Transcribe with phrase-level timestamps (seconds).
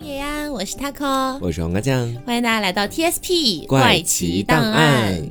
[0.00, 5.28] 叶安，我是 taco，我是黄瓜酱，欢迎大家来到 TSP 怪奇档案。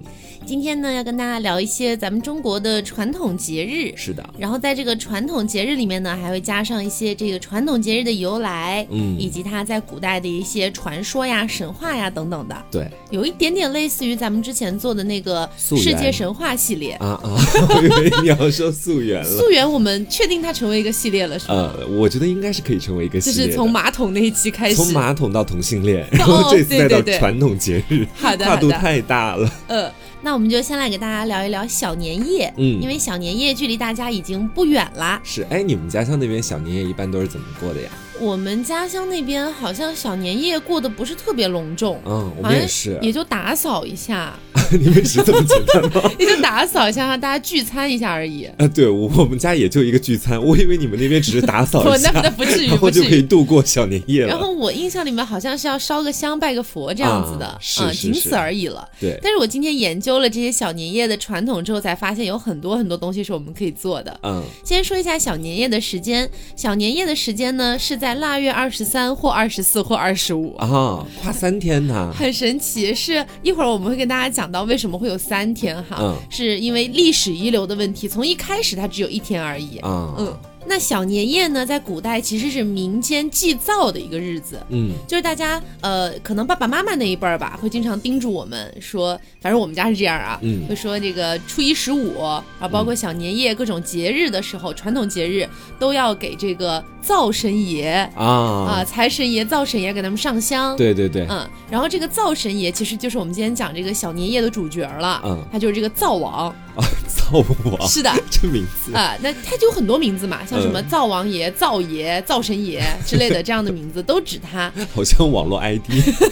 [0.47, 3.91] 今天呢，要跟大家聊一些咱们中国的传统节日。
[3.97, 12.55] 是的，然后在这个传统节日里面呢，还会加上一些这个传统节日的由来，嗯，以及它在古代的一些传说呀、神话呀等等的。
[12.71, 17.35] 对，有一点点类似于咱们之前做的那个世界神话系列啊啊！
[17.75, 19.29] 我以为你要说溯源了。
[19.29, 21.73] 溯源，我们确定它成为一个系列了，是吗？
[21.77, 23.47] 呃，我觉得应该是可以成为一个系列。
[23.47, 29.51] 就是从马桶那一期开始，从马桶到同性恋，然 后 这次再到传统节日，好的，跨度太大了。
[29.67, 29.91] 嗯。
[30.21, 35.21] 那我们就先来给大家聊一聊小年夜，嗯，因为小年夜距离大家已经不远了。
[35.23, 37.89] 是，哎，你们家乡那边小年夜一般都是怎么过的呀？
[38.19, 44.33] 我们家乡那边好像小年夜过得不是特别隆重，嗯，我们也是，也就打扫一下。
[44.71, 46.11] 你们是这么简单吗？
[46.19, 48.43] 也就打扫一下，让大家聚餐一下而已。
[48.57, 50.43] 啊，对，我们家也就一个聚餐。
[50.43, 54.27] 我以为你们那边只是打扫一下， 那不至于，然后就可以度过小年夜了。
[54.27, 58.85] 然后我印象里面好像是要烧个香、拜个佛这样子的，啊，仅此而已了。
[58.99, 59.17] 对。
[59.21, 64.19] 但是我今天研究了这些小年夜的传统之后，才发现有很多很多东西是我们可以做的。
[64.23, 64.43] 嗯。
[64.65, 72.93] 先说一下小年夜的时间，小年夜的时间呢是在腊月二十三或二十四或二十五啊，跨三天呢，很神奇。
[72.93, 75.37] 是一会儿我们会跟大家讲到为什么会有三。
[75.37, 80.35] 三天哈，是因为历史遗留的问题，从一开始它只有一天而已啊，嗯。
[80.69, 95.47] 那小年夜呢，在古代其实是民间祭灶的一个日子，嗯，就是大家呃，可能爸爸妈妈那一辈儿吧，会经常叮嘱我们说，反正我们家是这样啊，嗯，会说这个初一十五啊，包括小年夜各种节日的时候，传统节日
[95.79, 110.57] 都要给这个灶神爷啊啊，财神爷、灶神爷给他们上香，对对对，嗯，然后这个灶神爷其实就是我们今天讲这个小年夜的主角了，嗯，他就是这个灶王啊，灶王是的，这名字啊，那他就有很多名字嘛，像。
[110.57, 115.87] 什么灶王爷、灶爷、灶神爷之类的这样的名字都指他，好像网络 ID。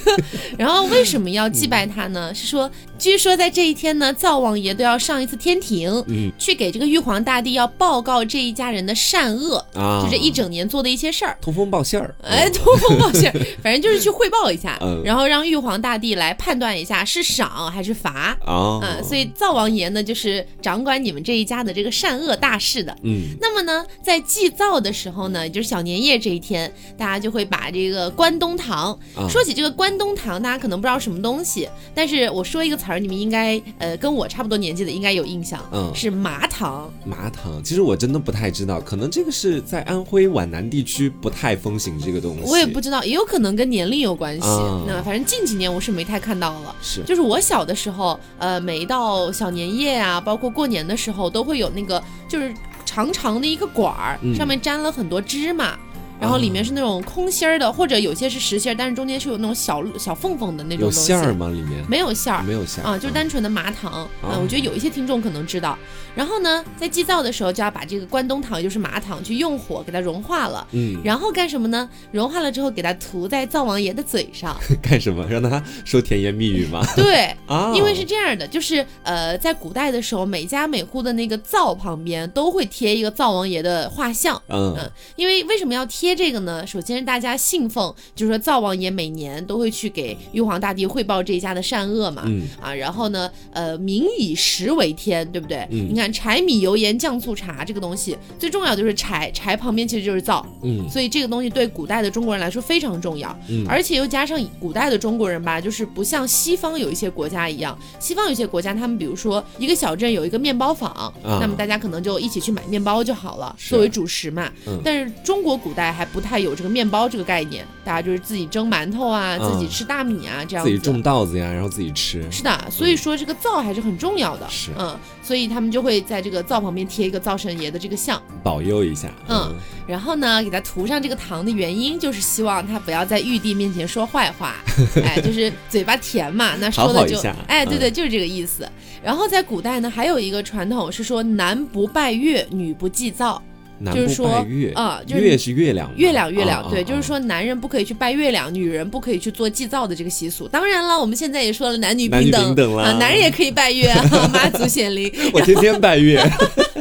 [0.58, 2.34] 然后为什么要祭拜他呢？
[2.34, 12.12] 是说，据说在这一天呢，灶王爷都要上一次天庭，嗯，去给这个玉皇大帝要报告这一家人的善恶啊，就这一整年做的一些事儿，通风报信儿。
[12.24, 18.80] 哎，通风报信儿， 反正就是去汇报一下，然后让玉皇大帝来判断一下是赏还是罚啊。
[18.82, 22.96] 嗯，所以灶王爷呢，就是掌管你们这一家的这个善恶大事的。
[23.04, 28.98] 嗯，那么呢，在在祭灶的时候呢，就是小年夜这一天，大家就会把这个关东糖。
[29.28, 36.90] 说起这个关东糖，大家可能不知道什么东西，但是我说一个词儿，你们应该呃跟我差不多年纪的应该有印象，嗯，是麻糖。
[37.04, 42.42] 麻糖，其实我真的不太知道，可能这个是在安徽皖南地区不太风行这个东西。
[42.44, 44.46] 我也不知道，也有可能跟年龄有关系。
[44.86, 46.74] 那反正近几年我是没太看到了。
[46.80, 52.54] 是，就是我小的时候，呃，每到小年夜啊，包括过年的时候，都会有那个就是。
[52.88, 55.76] 长长的一个管儿，上面粘了很多芝麻。
[56.20, 61.12] 然后里面是那种空心儿的，或者有些是实心儿，但是中间是有那种小小缝缝的那种东西。
[61.12, 61.48] 有馅儿吗？
[61.48, 64.08] 里面没有馅儿，没有馅儿啊，就是单纯的麻糖。
[64.22, 65.78] 嗯，我觉得有一些听众可能知道。
[66.16, 70.66] 然后呢，在祭灶的时候就要把这个关东糖，也就是麻糖，去用火给它融化了。
[70.72, 70.98] 嗯。
[71.04, 71.86] 然后干什么呢？
[72.10, 74.56] 融化了之后，给它涂在灶王爷的嘴上。
[74.82, 75.26] 干什么？
[75.28, 76.82] 让他说甜言蜜语吗？
[76.96, 84.40] 对 啊，因为是这样的，就是呃，在古代的时候，每家每户的那个灶旁边都会贴一个灶王爷的画像。
[84.48, 86.06] 嗯嗯，因为为什么要贴？
[86.06, 95.66] 贴这个呢，首先是大家信奉，就是说灶王爷每年都会去给玉皇大帝汇报这一家的善恶嘛，嗯啊，然后呢，呃，民以食为天，对不对？
[95.72, 115.86] 嗯，你看柴米油盐酱醋茶这个东西，最重要就是柴，柴旁边其实就是灶，嗯，所以这个东西对古代的中国人来说非常重要，嗯，而且又加上古代的中国人吧，就是不像西方有一些国家一样，西方有些国家他们比如说一个小镇有一个面包坊，那么大家可能就一起去买面包就好了，作为主食嘛，嗯，但是中国古代。
[115.96, 122.22] 还不太有这个面包这个概念，大家就是自己蒸馒头啊，自己吃大米啊，这样自己种稻子呀，然后自己吃。
[122.30, 124.46] 是的，所以说这个灶还是很重要的。
[124.50, 129.08] 是，嗯，所以他们就会在这个灶旁边贴一个灶神爷的这个像，保佑一下。
[129.28, 129.54] 嗯，
[129.86, 134.56] 然后呢，给他涂上这个糖的原因，就是希望他不要在玉帝面前说坏话，
[135.04, 138.68] 哎，就是嘴巴甜嘛，那说的就，哎，对对，就是这个意思。
[139.02, 143.42] 然后在古代呢，还有一个传统是说，男不拜月，女不祭灶。
[143.84, 150.48] 就是说，啊，月是月亮，月亮月亮，对，就是说，男人不可以去拜月亮，女人不可以去做祭灶的这个习俗。
[150.48, 153.92] 当然了，我们现在也说了男女平等啊，男人也可以拜月，
[154.32, 155.12] 妈祖显灵。
[155.32, 156.20] 我天天拜月。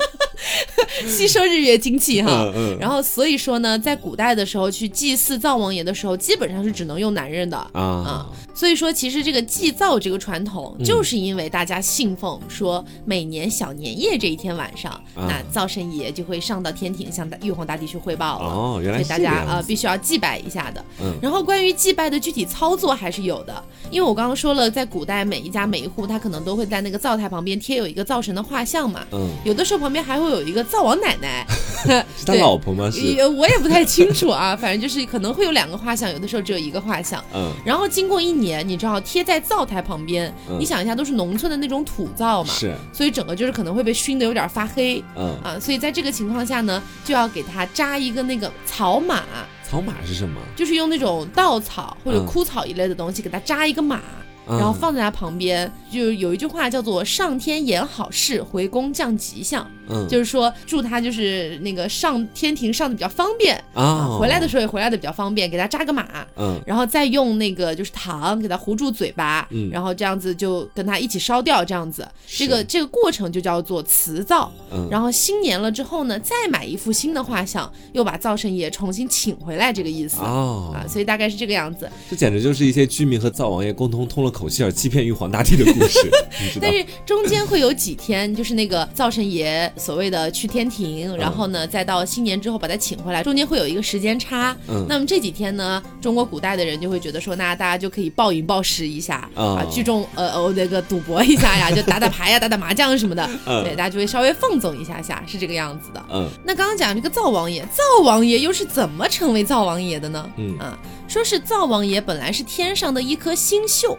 [1.07, 2.51] 吸收日月精气哈。
[2.79, 8.29] 然后所以说呢，在古代的时候去祭祀灶王爷的时候，基本上是只能用男人的啊。
[8.53, 18.45] 所以说，其实这个祭灶这个传统，就是因为大家信奉说，每年小年夜这一天晚上，那灶神爷就会上到天庭向玉皇大帝去汇报了。
[18.47, 20.83] 哦，原来大家呃必须要祭拜一下的。
[21.01, 21.13] 嗯。
[21.21, 29.05] 然后关于祭拜的具体操作还是有的，因为我刚刚说了，在古代每一家每一户他可能都会在那个灶台旁边贴有一个灶神的画像嘛。
[29.11, 29.29] 嗯。
[29.43, 31.45] 有的时候旁边还会有一个灶王奶奶。
[32.17, 32.89] 是他老婆吗？
[32.91, 32.99] 是。
[33.27, 37.23] 我也不太清楚啊， 反正就是可能会有两个画像，有的时候只有一个画像。
[37.33, 37.51] 嗯。
[37.65, 42.53] 然后经过一年，你知道贴在灶台旁边，你想一下，都是农村的那种土灶嘛。
[42.53, 42.73] 是。
[42.91, 45.03] 所以整个就是可能会被熏得有点发黑。
[45.15, 45.37] 嗯。
[45.43, 49.23] 啊，所以在这个情况下呢，就要给它扎一个那个草马。
[49.67, 50.39] 草马是什么？
[50.55, 53.99] 就是用那种稻草或者枯草一类的东西给它扎一个马，
[54.47, 55.71] 然后放在它旁边。
[55.91, 59.69] 就有一句话叫做“上天言好事，回宫降吉祥”。
[59.89, 80.17] 嗯，就是说祝他就是那个上天庭上的比较方便啊，回来的时候也回来的比较方便，给他扎个马，嗯，然后再用那个就是糖给他糊住嘴巴，嗯，然后这样子就跟他一起烧掉，这样子，这个这个过程就叫做辞灶，嗯，然后新年了之后呢，再买一副新的画像，又把灶神爷重新请回来，这个意思。
[80.21, 81.89] 哦，啊，所以大概是这个样子。
[82.09, 85.99] 这简直就是一些居民和灶王爷共同通了口气而欺骗玉皇大帝的故事，
[86.61, 89.71] 但是中间会有几天，就是那个灶神爷。
[89.77, 94.55] 所谓的去天庭，然后呢，再到新年之后把他请回来，中间会有一个时间差。
[94.67, 103.29] 嗯，那么这几天呢，中国古代的人就会觉得说，那大家就可以暴饮暴食一下啊，聚众呃呃那个赌博一下呀， 就打打牌呀，打打麻将什么的。
[103.45, 106.03] 嗯，对，大家就会稍微放纵一下下，是这个样子的。
[106.11, 110.29] 嗯，那刚刚讲这个灶王爷，灶王爷又是怎么成为灶王爷的呢？
[110.37, 110.77] 嗯啊，
[111.07, 113.97] 说是灶王爷本来是天上的一颗星宿。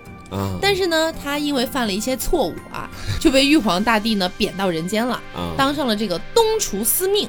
[0.61, 2.91] 但是呢，他因为犯了一些错误啊，
[3.21, 5.21] 就被玉皇大帝呢贬到人间了，
[5.57, 7.29] 当上了这个东厨司命。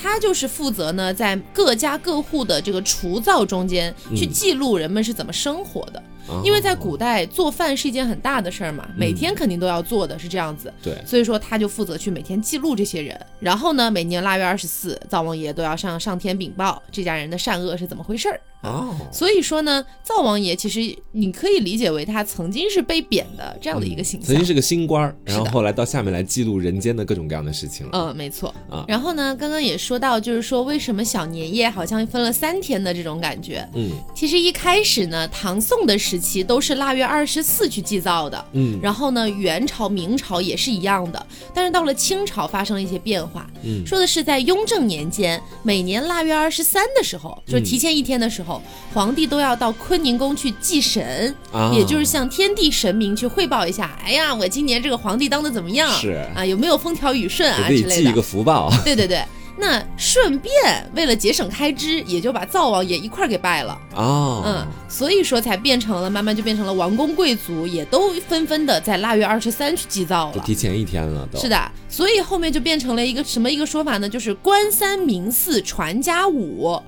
[0.00, 6.02] 他就是负责呢，在各家各户的这个厨灶中间去记录人们是怎么生活的。
[6.42, 10.72] 因为在古代做饭是一件很大的事儿嘛，每天肯定都要做的是这样子。
[10.82, 18.40] 对，所以说他就负责去每天记录这些人，然后呢，每年腊月二十四，灶王爷都要上上天禀报这家人的善恶是怎么回事儿。
[18.66, 20.80] 哦，所以说呢，灶王爷其实
[21.12, 27.92] 你可以理解为他曾经是被贬的这样的一个形象，曾经是个新官儿，然后后来到下面来记录人间的各种各样的事情了。
[27.92, 28.54] 嗯，没错。
[28.68, 33.66] 啊，然后呢，刚刚也说到，就是说为什么小年夜好像分了三天的这种感觉。
[33.74, 38.44] 嗯，其实一开始呢，唐宋的时期都是腊月二十四去祭灶的。
[38.52, 43.48] 嗯，然后呢，元朝、明朝也是一样的，但是到了清朝发生了一些变化。
[43.62, 48.55] 嗯，说的是在雍正年间，每年腊月二十三的时候，就是提前一天的时候。
[48.92, 51.34] 皇帝都要到坤宁宫去祭神，
[51.72, 53.98] 也就是向天地神明去汇报一下。
[54.04, 55.92] 哎呀，我今年这个皇帝当的怎么样？
[55.92, 57.96] 是啊，有没有风调雨顺啊之类的？
[57.96, 58.70] 寄一个福报。
[58.84, 59.22] 对对对。
[59.58, 60.52] 那顺便
[60.94, 74.06] 为了节省开支，也就把灶王爷一块儿给拜了哦，嗯，所以说才变成了慢慢就变成了王公贵族也都纷纷的在腊月二十三去祭灶了，提前一天了都，是的，所以后面就变成了一个什么一个说法呢？
[74.06, 76.78] 就是官三民四传家五，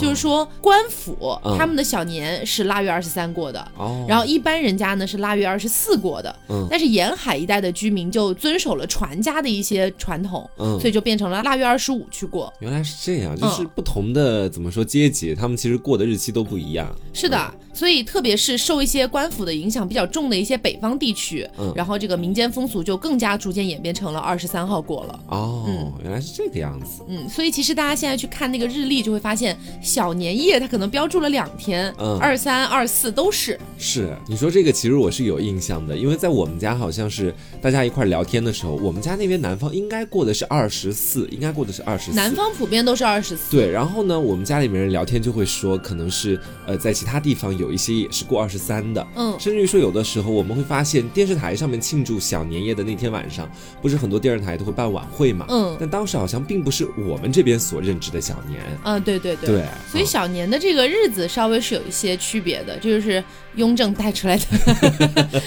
[0.00, 12.06] 就是说官府他们的小年是腊月二十三过的，哦，然后一般人家呢是腊月二十四过的，嗯，但是沿海一带的居民就遵守了传家的一些传统，嗯，所以就变成了腊月二十五。
[12.08, 16.88] 去过，原来是这样，就是不同的怎么说阶级，他们其实过的日期都不一样。
[17.12, 25.20] 是的，所以特别是受一些官府的影响比较重的一些北方地区，嗯，然后这个民间风俗就更加逐渐演变成了二十三号过了。
[25.28, 27.02] 哦，原来是这个样子。
[27.06, 33.60] 嗯，所以其实大家现在去看那个日历，就会发现小年夜它可能标注了两天，嗯，二三二四都是。
[33.76, 42.10] 是，你说这个其实我是有印象的，因为在我们家好像是大家一块聊天的时候，我们家那边南方应该过的是二十四，应该过的是二十。
[42.12, 43.54] 南方普遍都是二十四。
[43.54, 49.06] 对，然后呢，我们家里面人聊天就会说，可能是呃，在其他地方有一些也是过二十三的。
[49.14, 55.46] 嗯，甚至于说有的时候我们会发现，电视台上面庆祝小年夜的那天晚上，不是很多电视台都会办晚会嘛？
[55.48, 58.60] 嗯，但当时好像并不是我们这边所认知的小年。
[58.84, 59.46] 嗯，对对对。
[59.48, 63.22] 对，所以小年的这个日子稍微是有一些区别的，就是
[63.56, 64.44] 雍正带出来的，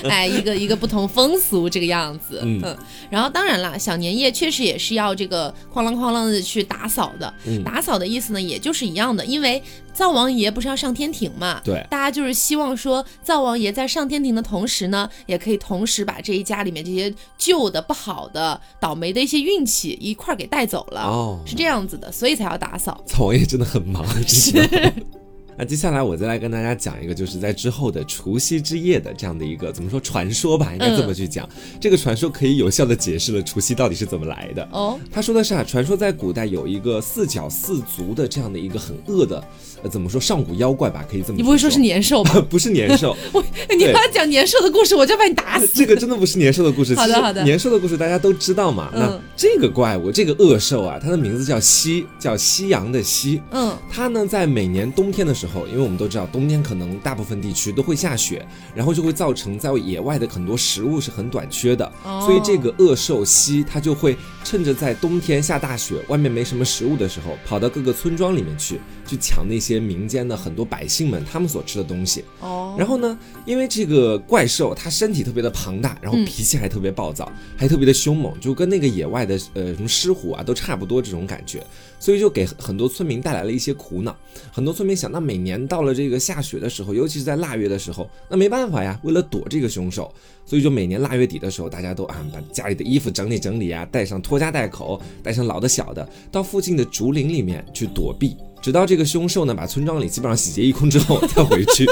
[0.10, 2.42] 哎，一个一个不同风俗这个样子。
[2.44, 2.78] 嗯，
[3.10, 6.39] 然后当然了，小年夜确实也是要这个哐啷哐啷的。
[6.50, 7.32] 去打扫的，
[7.63, 9.62] 打扫的意思呢，也就是一样的，因为
[9.94, 23.00] 灶王爷不是要上天庭嘛，对，大家就是希望说灶王爷在上天庭的同时呢，也可以同时把这一家里面这些旧的、不好的、倒霉的一些运气一块儿给带走了，哦，是这样子的，所以才要打扫。
[23.06, 24.54] 灶王爷真的很忙，是。
[25.60, 31.48] 那接下来我再来跟大家讲一个，就是在之后的除夕之夜的这样的一个怎么说传说吧，应该这么去讲。
[31.82, 34.66] 这个传说可以有效的解释了除夕到底是怎么来的。
[34.72, 39.46] 哦，他说的是啊，传说在古代有一个四脚四足的这样的一个很恶的。
[39.84, 41.38] 呃，怎么说上古妖怪吧，可以这么。
[41.38, 42.42] 你不会说是年兽吧？
[42.50, 43.16] 不是年兽。
[43.34, 43.44] 我，
[43.78, 45.68] 你要讲年兽的故事，我就把你打死。
[45.74, 46.96] 这个真的不是年兽的故事。
[47.00, 47.44] 好的好的。
[47.44, 48.90] 年兽的故事大家都知道嘛？
[48.94, 53.42] 那这个怪物，这个恶兽啊，它的名字叫夕，叫夕阳的夕。
[53.52, 53.76] 嗯。
[53.92, 58.46] 它呢，在每年冬天的时候，因为我们都知道，冬天可能大部分地区都会下雪，
[58.76, 61.92] 然后就会造成在野外的很多食物是很短缺的。
[62.04, 62.24] 哦。
[62.26, 69.80] 所以这个恶兽夕，它就会趁着在冬天下大雪，外面没什么食物的时候，跑到各个村庄里面去，去抢那些。
[69.89, 72.24] 民间的很多百姓们，他们所吃的东西。
[72.42, 81.66] 哦，然后呢，因为这个怪兽它身体特别的庞大，然后脾气还特别暴躁，还特别的凶猛，就跟那个野外的呃什么狮虎啊都差不多这种感觉，
[82.00, 84.16] 所以就给很多村民带来了一些苦恼。
[84.51, 90.13] 很多村民想，那每年到了这个下雪的时候，尤其是在腊月的时候，那没办法呀，为了躲这个凶手，
[90.46, 98.36] 所以就每年腊月底的时候，大家都啊把家里的衣服整理整理啊，带上拖家带口，带上老的小的，到附近的竹林里面去躲避。
[98.62, 101.86] 直到这个凶兽呢，把村庄里基本上洗劫一空之后， 再回去，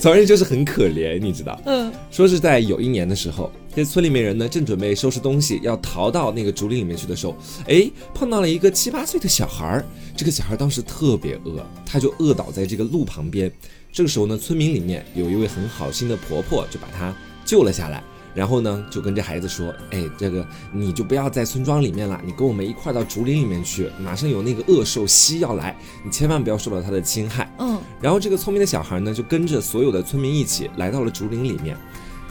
[0.00, 1.60] 总之就是很可怜，你知道？
[1.66, 9.84] 嗯，说是在有一年的时候，这村里面人呢正准备收拾东西要逃到那个竹林里面去的时候，哎，碰到了一个七八岁的小孩儿。
[10.16, 13.50] 这个小孩当时特别饿，他就饿倒在这个路旁边。
[13.92, 17.14] 这个时候呢，村民里面有一位很好心的婆婆，就把他
[17.44, 18.02] 救了下来。
[18.34, 23.88] 然后呢，就跟这孩子说：“哎，这个你就不要在村庄里面了，你跟我们一块到竹林里面去。
[24.00, 27.80] 马上有那个恶兽蜥要来，你千万不要受到它的侵害。”嗯。
[28.00, 31.76] 然后这个聪明的小孩呢，就跟着所有的村民一起来到了竹林里面。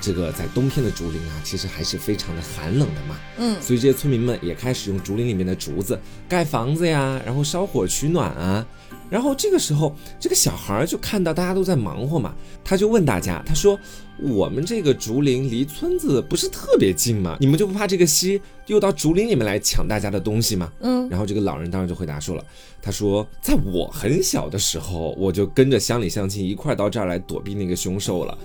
[0.02, 3.16] 这个在冬天的竹林啊，其实还是非常的寒冷的嘛。
[3.38, 3.62] 嗯。
[3.62, 8.66] 所以这些村民们也开始用竹林里面的竹子盖房子呀，然后烧火取暖啊。
[9.14, 13.80] 然后这个时候，这个小孩就看到大家都在忙活嘛，他就问大家，他说
[14.18, 17.38] ：“我们这个竹林离村子不是特别近吗？
[17.40, 21.08] 你们就不怕这个蜥又到竹林里面来抢大家的东西吗？”嗯。
[21.10, 22.44] 然后这个老人当然就回答说了，
[22.82, 28.36] 他说：“在我很小的时候，我就跟着乡里乡亲一块到这儿来躲避那个凶兽了。”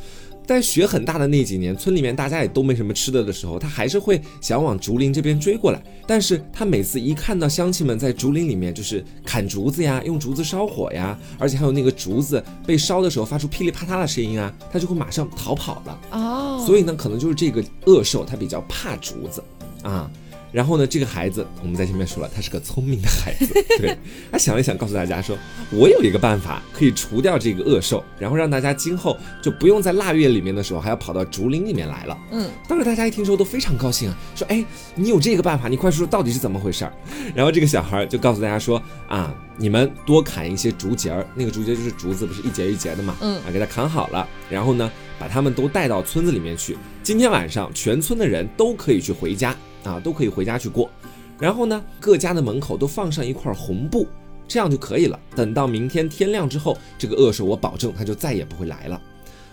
[0.49, 5.83] 但雪很大的那几年，村里面大家也都没什么吃的的时候，他还是会想往竹林这边追过来。
[6.07, 16.01] 但是他每次一看到乡亲们在竹林里面就是砍竹子呀，用竹子烧火呀，而且还有那个竹子被烧的时候发出噼里啪啦的声音啊，他就会马上逃跑了。
[16.13, 19.45] 哦，所以呢，可能就是这个恶兽它比较怕竹子
[19.83, 20.11] 啊。
[20.51, 23.53] 然后呢，这个孩子我们在前面说了，他是个聪明的孩子。
[23.79, 23.97] 对，
[24.33, 25.37] 他想了想，告诉大家说
[25.71, 34.65] ：“我有一个办法可以除掉这个恶兽，然后让大家今后就不用在腊月里面的时候还要跑到竹林里面来了。”嗯，当时大家一听说都非常高兴啊，说：“哎，
[34.95, 36.93] 你有这个办法，你快说说到底是怎么回事儿。”
[37.37, 43.15] 然后这个小孩就告诉大家说：“啊，你们多砍一些竹节儿，那个竹节就是竹子，不是一节一节的嘛？
[43.21, 46.79] 嗯，啊，给它砍好了，然后呢，把他们都带到村子里面去。
[47.03, 49.55] 今天晚上全村的人都可以去回家。”
[49.89, 50.91] 啊，都可以回家去过，
[51.39, 54.07] 然后呢，各家的门口都放上一块红布，
[54.47, 55.19] 这样就可以了。
[55.35, 59.01] 等到明天天亮之后，这个恶兽我保证他就再也不会来了。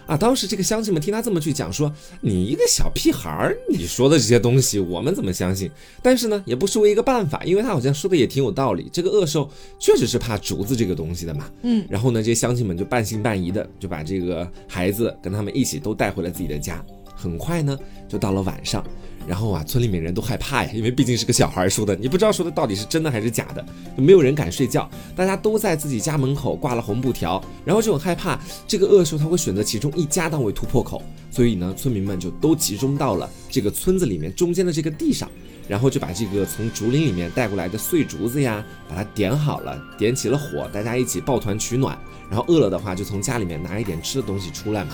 [0.08, 5.68] 啊，当时这个乡亲们听他这么去讲，说你一个小屁孩儿，你说的这些东西我们怎么相信？
[6.04, 8.88] 但是呢，也不失为一个办法，因为他好像说的也挺有道理。
[8.94, 9.50] 这个恶兽
[9.80, 11.50] 确实是怕竹子这个东西的嘛。
[11.64, 11.84] 嗯。
[11.90, 16.86] 然后呢，这些乡亲们就半信半疑的就把这个孩子跟他们一起都带回了自己的家。
[17.16, 17.76] 很快呢，
[18.08, 18.86] 就到了晚上。
[19.28, 23.66] 然后啊，村里面人都害怕呀，因为毕竟是个小孩说的，你不知道说的到底是真的还是假的，
[23.96, 24.90] 没有人敢睡觉。
[25.16, 31.02] 大家都在自己家门口挂了红布条，然后就很害怕这个恶兽他会选择其中一家当为突破口，
[31.32, 35.30] 所以呢，村民们就都集中到了这个村子里面中间的这个地上，
[35.68, 41.98] 然后就把这个从竹林里面带过来的碎竹子呀，把它点好了，点起了火，大家一起抱团取暖，
[42.30, 44.92] 然后饿了的话就从家里面拿一点吃的东西出来嘛。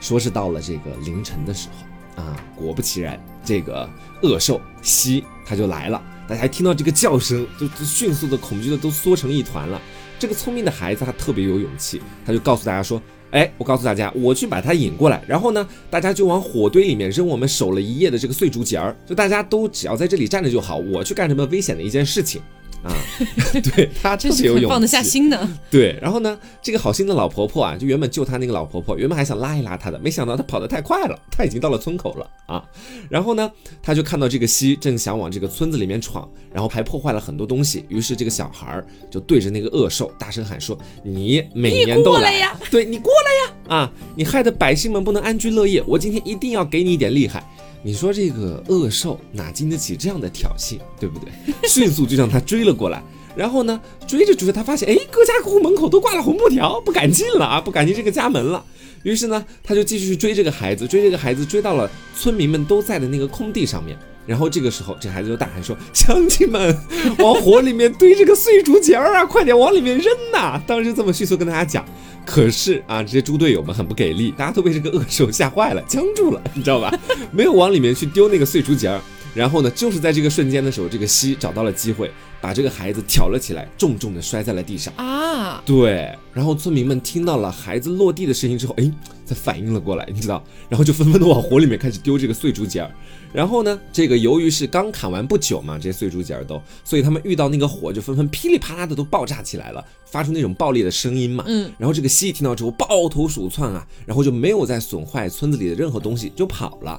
[0.00, 1.87] 说是到了这个凌晨的时候。
[2.18, 3.88] 啊，果不其然，这个
[4.22, 6.02] 恶兽蜥它就来了。
[6.28, 9.80] 大家听到这个叫声，就就迅速的恐惧的都缩成一团了。
[10.18, 22.42] 这个聪明的孩子他特别有勇气，他就告诉大家说：“哎，我告诉大家，我去把它引过来，然后呢，大家就往火堆里面扔我们守了一夜的这个碎竹节儿，就大家都只要在这里站着就好，我去干什么危险的一件事情。”
[22.82, 22.94] 啊，
[23.74, 25.48] 对他真是有勇气，放得下心的。
[25.70, 32.64] 对，然后呢，这个好心的老婆婆啊，就原本救他那个老婆婆，原本还想拉一拉他的，没想到他跑得太快了，他已经到了村口了啊。
[33.10, 33.50] 然后呢，
[33.82, 37.84] 他就看到这个西正想往这个村子里面闯，然后还破坏了很多东西。
[37.88, 47.42] 于是这个小孩就对着那个恶兽大声喊说：“你每年都来呀，对你过来呀，啊，你害得百姓们不能安居乐业，我今天一定要给你一点厉害。”
[47.82, 51.30] 你说这个恶兽哪经得起这样的挑衅，对不对？
[51.68, 53.02] 迅速就向他追了过来，
[53.36, 58.64] 然后呢，追着追着，他发现，哎，各家各户门口都挂了红布条，不敢进了啊，不敢进这个家门了。
[59.04, 63.96] 于是呢，他就继续追这个孩子，追这个孩子，追到了村民们都在的那个空地上面。
[64.28, 66.76] 然后这个时候，这孩子就大喊说：“乡亲们，
[67.18, 71.82] 往火里面堆这个碎竹节儿啊，快点往里面扔呐！”当时这么迅速跟大家讲。
[72.26, 76.92] 可是啊，这些猪队友们很不给力，大家都被这个恶兽吓坏了，僵住了，你知道吧？
[77.32, 79.00] 没有往里面去丢那个碎竹节儿。
[79.34, 85.62] 然后呢，就是在这个瞬间的时候，这个西找到了机会，把这个孩子挑了起来，重重的摔在了地上啊！
[85.66, 88.90] 对，然后村民们听到了孩子落地的声音之后，哎，
[89.24, 92.90] 才反应了过来，你知道，然后就纷纷的往火里面开始丢这个碎竹节儿。
[93.32, 101.44] 然后呢，这个由于是刚砍完不久嘛，这些碎竹节儿都，所以他们遇到那个火就纷纷噼里啪啦的都爆炸起来了，发出那种爆裂的声音嘛。
[101.46, 101.70] 嗯。
[101.76, 106.98] 然后这个蜥蜴听到之后抱头鼠窜啊，然后就没有再损坏村子里的任何东西，就跑了。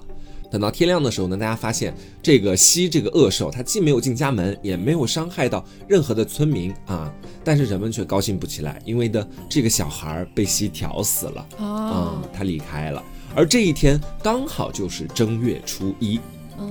[0.52, 7.14] 等到天亮的时候呢，大家发现这个西这个恶兽，它既没有进家门，也没有伤害到任何的村民啊，
[7.44, 13.04] 但是人们却高兴不起来，因为呢，这个小孩被西挑死了啊，他离开了。
[13.36, 16.20] 而这一天刚好就是正月初一，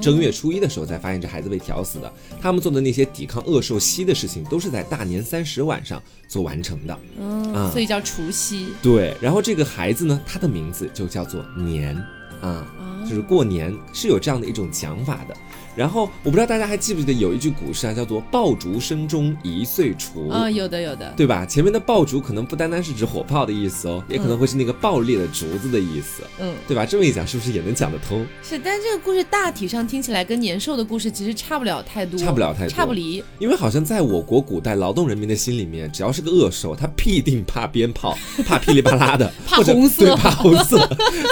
[0.00, 2.12] 正月初一的时候才发现这孩子被挑死的。
[2.40, 8.66] 他们做的那些抵抗恶兽西的事情，都是在大年三十晚上做完成的，嗯，所以叫除夕。
[8.82, 11.96] 对，然后这个孩子呢，他的名字就叫做年
[12.40, 12.66] 啊。
[13.08, 15.34] 就是过年是有这样的一种讲法的。
[15.78, 21.46] 然后我不知道大家还记不记得有一句古诗啊，叫做“爆竹声中一岁除”啊，有的有的，对吧？
[21.46, 26.84] 前面的爆竹可能不单单是指火炮的意思哦，也可能会是那个爆裂的竹子的意思，嗯，对吧？
[26.84, 28.26] 这么一讲，是不是也能讲得通？
[28.42, 33.22] 是，但这个故事大体上听起来跟年兽的故事其实差不了太多，差不了太多，差不离。
[33.38, 40.76] 因为好像在我国古代劳动人民的心里面，只要是个恶兽，他必定怕鞭炮， 怕噼里啪啦的， 怕红色，对，怕红色，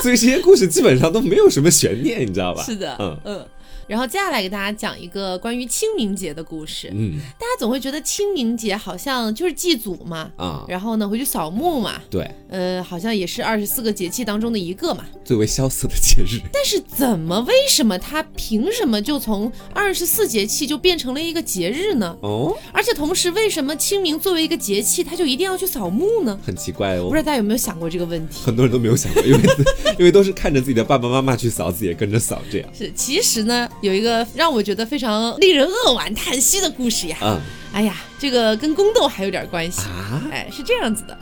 [0.03, 2.63] 所以这些故事基本上都没有什么悬念，你知道吧？
[2.65, 3.45] 是的，嗯嗯。
[3.87, 6.91] 然后接下来给大家讲一个关于清明节的故事。
[6.93, 16.41] 嗯，大家总会觉得清明节好像就是祭祖嘛，啊，然后呢回去扫墓嘛，对，呃，好像也是二十四个节气当中的一个嘛，最为萧瑟的节日。
[16.53, 22.17] 但是怎么为什么它凭什么就从二十四节气就变成了一个节日呢？
[22.23, 26.39] 哦，而且同时为什么清明作为一个节气，它就一定要去扫墓呢？
[26.45, 28.41] 很奇怪哦，不知道大家有没有想过这个问题？
[28.45, 29.41] 很多人都没有想过，因为
[29.99, 32.91] 因为都是看着自己的爸爸妈妈去扫，自己也跟着扫，这样是。
[32.93, 33.69] 其实呢。
[33.81, 37.19] 有一个让我觉得非常令人扼腕叹息的故事呀！
[37.23, 37.41] 嗯，
[37.73, 40.23] 哎呀，这个跟宫斗还有点关系啊！
[40.33, 41.17] 哎，是这样子的。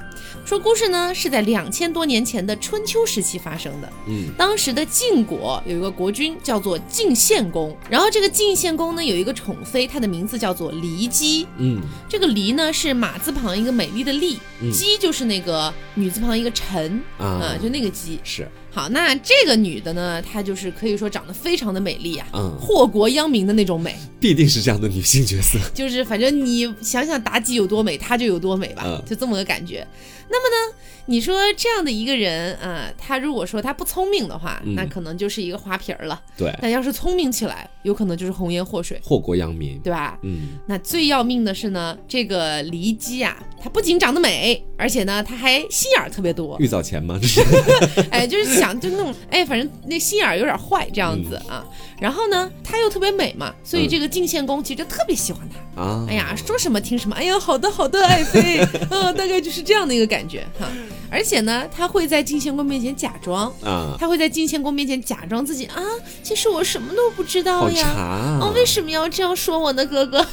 [0.44, 3.88] 说故事呢是在两千多年前的春秋时期发生的。
[4.06, 11.46] 嗯，当时的晋国有一个国君叫做晋献公，然后这个晋献公呢有一个宠妃，她的名字叫做骊姬。
[11.56, 14.38] 嗯，这个骊呢是马字旁一个美丽的丽，
[14.70, 18.46] 姬就是那个女字旁一个臣啊，就那个姬是。
[18.74, 29.86] 好，那这个女的呢，她就是可以说长得非常的美丽啊，嗯，祸国殃民的那种美，必定是这样的女性角色， 就是反正你想想妲己有多美，她就有多美吧，就这么个感觉。
[30.28, 30.76] 那么呢？
[31.06, 36.18] 你说这样的一个人啊，他如果说他不聪明的话，那可能就是一个花瓶儿了。
[36.34, 40.18] 对，但要是聪明起来，有可能就是红颜祸水，祸国殃民，对吧？
[40.22, 40.58] 嗯。
[40.66, 46.56] 那最要命的是呢，这个骊姬啊，她不仅长得美，而且呢，他还心眼儿特别多。
[46.58, 47.18] 玉藻前吗？
[47.20, 47.40] 这是？
[48.10, 51.64] 哎，就是想就那种，哎，反正那心眼儿有点坏这样子啊。
[52.00, 56.04] 然后呢，她又特别美嘛，所以这个晋献公其实特别喜欢她啊。
[56.08, 57.14] 哎呀，说什么听什么。
[57.16, 58.58] 哎呀，好的好的，爱妃，
[58.90, 60.66] 嗯， 大概就是这样的一个感觉哈。
[61.10, 65.80] 而且呢，他会在晋献公面前假装啊，他会在晋献公面前假装自己啊，
[66.24, 70.26] 其实我什么都不知道呀，哦，为什么要这样说我呢，哥哥？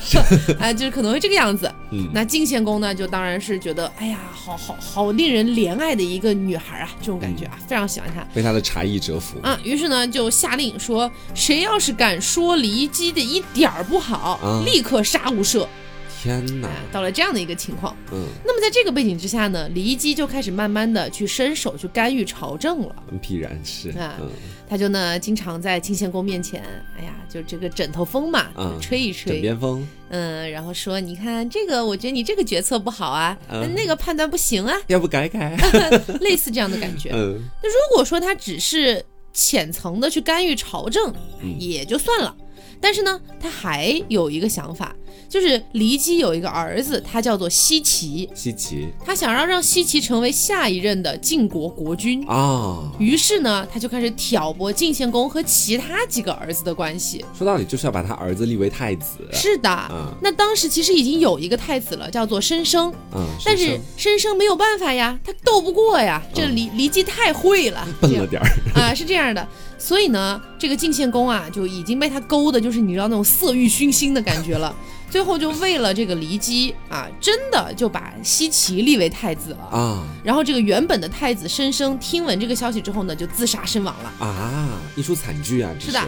[0.59, 1.71] 哎， 就是可能会这个样子。
[1.91, 9.59] 嗯，那晋献公呢，就当然是觉得，哎呀，好好好令人怜爱的一个女孩啊，这种感觉啊，非常喜欢她，被她的茶艺折服啊。
[9.63, 15.67] 于是呢，就下令说，谁要是敢说骊姬的一点儿不好，立刻杀无赦。
[16.21, 16.69] 天哪！
[16.91, 22.95] 到了这样的一个情况，嗯，那么在这个背景之下呢，骊姬就开始慢慢的去伸手去干预朝政了。
[23.19, 24.19] 必然是啊，
[24.69, 26.63] 他就呢经常在清献公面前，
[26.95, 33.35] 哎呀，就这个枕头风嘛，吹一吹枕边风，嗯，然后说，你看这个，我觉得你这个决策不好啊，
[33.75, 35.57] 那个判断不行啊，要不改改，
[36.21, 37.09] 类似这样的感觉。
[37.13, 39.03] 嗯，那如果说他只是
[39.33, 41.11] 浅层的去干预朝政，
[41.57, 42.35] 也就算了，
[42.81, 44.93] 但是呢，他还有一个想法。
[45.27, 48.29] 就是骊姬有一个儿子，他叫做奚齐。
[48.35, 52.91] 奚齐，他想要让奚齐成为下一任的晋国国君啊。
[52.99, 57.23] 于是呢，他就开始挑拨晋献公和其他几个儿子的关系。
[57.37, 59.19] 说到底，就是要把他儿子立为太子。
[59.31, 62.93] 是的，那当时其实已经有一个太子了，叫做申生。
[63.13, 69.47] 嗯，但是申生没有办法呀，他斗不过呀，这骊骊姬太会了，笨了点儿啊，是这样的。
[69.81, 74.73] 所以呢，这个晋献公啊，就已经被他勾的，就是你知道那种色欲熏心的感觉了。
[75.09, 80.07] 最后就为了这个骊姬啊，真的就把西岐立为太子了啊。
[80.23, 85.71] 然后这个原本的太子申生听闻这个消息之后呢，就自杀身亡了啊，一出惨剧啊！
[85.79, 85.99] 是的。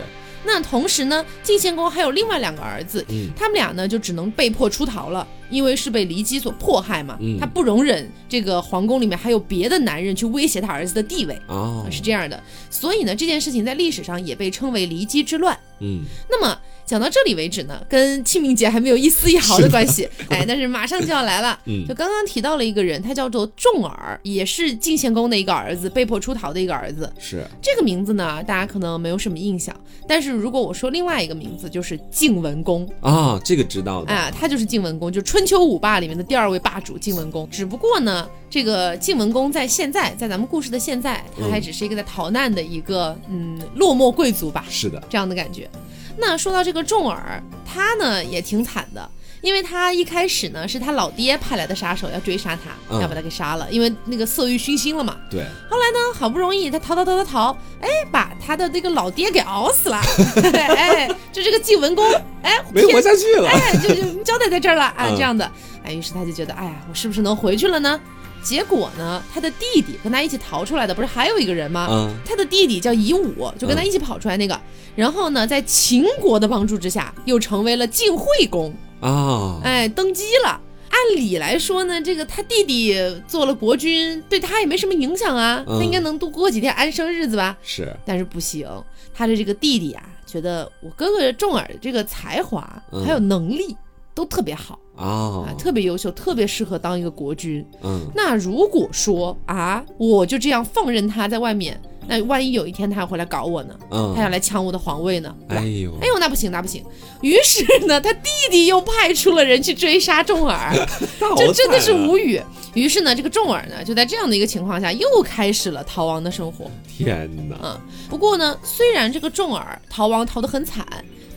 [0.45, 15.57] 那同时呢，晋献公还有另外两个儿子，他们俩呢就只能被迫出逃了，因为是被骊姬所迫害嘛，他不容忍这个皇宫里面还有别的男人去威胁他儿子的地位啊，是这样的，所以呢，这件事情在历史上也被称为骊姬之乱。
[15.79, 16.57] 嗯，那么。
[16.85, 21.57] 讲到这里为止呢，跟清明节还没有一丝一毫的关系， 哎，但是马上就要来了。
[21.65, 27.11] 嗯，就刚刚提到了一个人，他叫做重耳，也是晋献公的一个儿子，被迫出逃的一个儿子。
[27.17, 29.75] 是这个名字呢，大家可能没有什么印象。
[30.07, 34.13] 但是如果我说另外一个名字，就是晋文公啊，这个知道的。
[34.13, 37.49] 啊，他就是晋文公，就春秋五霸里面的第二位霸主晋文公。
[37.49, 44.65] 只不过呢，这个晋文公在现在，在咱们故事的现在，他还只是一个在逃难的一个嗯落寞贵族吧。
[44.69, 45.69] 是的，这样的感觉。
[46.17, 49.09] 那说到这个重耳，他呢也挺惨的，
[49.41, 55.17] 因为他一开始呢是他老爹派来的杀手，要追杀他，要把他给杀了，因为那个色欲熏心了嘛。
[55.29, 55.41] 对。
[55.69, 59.99] 后来呢，好不容易他逃逃逃逃逃，哎，把他的那个老爹给熬死了。
[60.53, 62.05] 哎，就这个晋文公，
[62.43, 63.49] 哎，没活下去了。
[63.49, 65.49] 哎，就就交代在这儿了啊，这样的。
[65.83, 67.99] 哎，于是他就觉得，哎呀，我是不是能回去了呢？
[68.43, 71.87] 结果呢，他的弟弟跟他一起逃出来的，不是还有一个人吗？
[71.89, 74.59] 嗯，他的弟弟叫夷吾，就跟他一起跑出来那个。
[74.95, 80.59] 然后呢，在秦国的帮助之下，又成为了晋惠公啊，哎，登基了。
[80.89, 82.95] 按理来说呢，这个他弟弟
[83.27, 87.57] 做了国君，对他也没什么影响啊，他应该能度过几天安生日子吧？
[87.63, 88.69] 是，但是不行，
[89.11, 92.61] 他的这个弟弟啊，觉得我哥哥重耳的这个才华
[93.03, 93.75] 还有能力
[94.13, 94.77] 都特别好。
[94.95, 97.65] 啊，特别优秀，特别适合当一个国君。
[97.81, 103.75] 嗯，那如果说啊，我就这样放任他在外面，那万一有一天他要回来搞我呢？
[103.89, 105.35] 嗯，他要来抢我的皇位呢？
[105.49, 106.83] 哎呦，哎呦，那不行，那不行。
[107.21, 110.71] 于是呢，他弟弟又派出了人去追杀重耳，
[111.37, 112.39] 这真的是无语。
[112.75, 116.69] 于是呢，这个重耳呢，就在这样的一个情况下，又开始了逃亡的生活。
[116.87, 117.55] 天哪！
[117.63, 117.79] 嗯，
[118.09, 120.85] 不过呢，虽然这个重耳逃亡逃得很惨。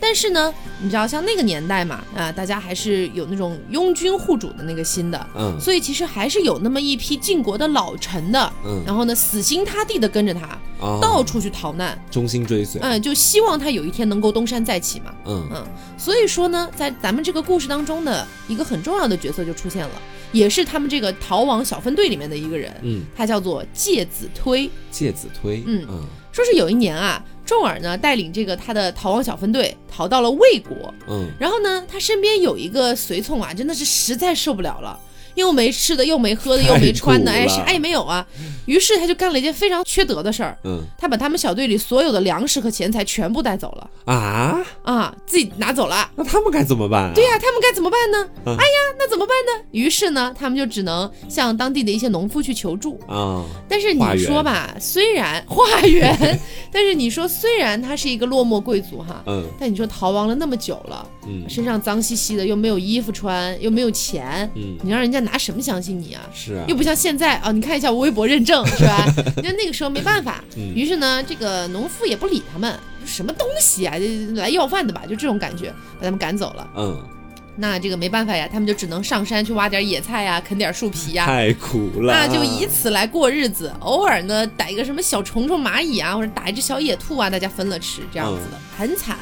[0.00, 10.59] 但是呢，你知道像那个年代嘛，啊，大家还是有那种拥军护主的那个心的，嗯，所以其实还是有那么一批晋国的老臣的，嗯，然后呢，死心塌地的跟着他，
[11.00, 15.48] 到处去逃难，忠心追随，嗯，就希望他有一天能够东山再起嘛，嗯。
[15.52, 19.92] 嗯，所以说呢，在咱们这个故事当中的一个很重要的角色就出现了，
[20.32, 25.85] 也是他们这个逃亡小分队里面的一个人，嗯，他叫做介子推，介子推，嗯。
[25.88, 27.24] 嗯，说是有一年啊。
[27.46, 30.92] 重耳呢，带领这个他的逃亡小分队逃到了魏国。
[31.09, 34.98] 嗯，然后呢，他身边有一个随从啊，真的是实在受不了了。
[35.37, 38.27] 又没吃的，又没喝的，又没穿的，哎，啥也没有啊。
[38.66, 46.11] 于是他就干了一件非常缺德的事儿，嗯，他把他们小队里所有的粮食和钱财全部带走了啊啊，自己拿走了。
[46.16, 47.12] 那他们该怎么办？
[47.14, 48.29] 对呀，他们该怎么办呢？
[48.44, 49.64] 哎呀，那怎么办呢？
[49.70, 53.44] 于是呢，他们就只能向当地的一些农夫去求助啊。
[53.68, 56.40] 但是你说吧，虽然化缘，
[56.72, 65.25] 但是你说虽然他是一个落寞贵族哈，嗯，但你说逃亡了那么久了，嗯，身上脏兮兮的，又没有衣服穿，又没有钱，嗯，你让人家。
[65.26, 66.22] 拿什么相信你啊？
[66.32, 67.52] 是啊，又不像现在啊！
[67.52, 69.04] 你看一下我微博认证是吧？
[69.36, 70.42] 你看那个时候没办法，
[70.74, 73.94] 于是呢，这个农夫也不理他们，什么东西啊，
[74.34, 75.02] 来要饭的吧？
[75.08, 76.68] 就这种感觉，把他们赶走了。
[76.76, 77.08] 嗯，
[77.56, 82.12] 那这个没办法呀，他们就只能上山去挖点野菜呀，啃点树皮呀，太苦了。
[82.12, 89.16] 那就以此来过日子，偶尔呢逮一个什么小虫虫、蚂蚁啊，或者打一只小野兔啊，大家分了吃，这样子的，很惨。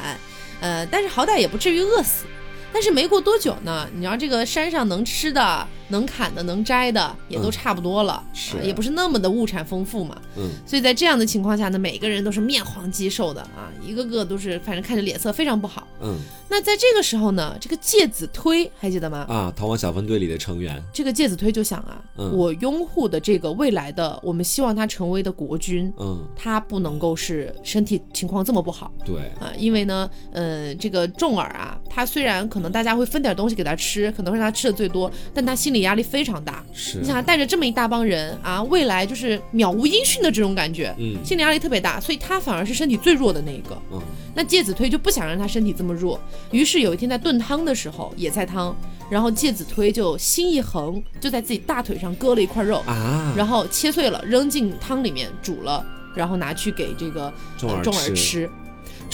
[0.61, 2.25] 呃，但是好歹也不至于饿死。
[2.73, 5.65] 但是没过多久呢，你要这个山上能吃的。
[5.87, 10.19] 能砍的、能摘的也都差不多了，是也不是那么的物产丰富嘛。
[10.37, 15.87] 嗯，所以在这样的情况下呢，每个人都是面黄肌瘦的啊，一个个都是，反正看着脸色非常不好。
[16.01, 16.17] 嗯，
[16.49, 19.25] 那在这个时候呢，这个介子推还记得吗？
[19.29, 20.83] 啊，逃亡小分队里的成员。
[20.91, 28.91] 这个介子推就想啊，我拥护的这个未来的，我们希望他成为的国君，嗯，他不能够是身体情况这么不好。
[29.05, 35.74] 对啊，因为呢，呃，这个重耳啊，他虽然可能大家会分点东西给他吃，可能会让他吃的最多，但他心里。
[35.75, 36.99] 心理压力非常大，是。
[36.99, 44.01] 你想带着这么一大帮人啊，未来就是渺无音讯的这种感觉，嗯，心理压力特别大，所以他反而是身体最弱的那一个，嗯，
[44.33, 46.17] 那介子推就不想让他身体这么弱，
[46.51, 48.73] 于是有一天在炖汤的时候，野菜汤，
[49.09, 55.85] 然后介子推就心一横，就在自己大腿上割了一块肉啊，然后切碎了扔进汤里面煮了，
[56.15, 58.49] 然后拿去给这个重耳吃。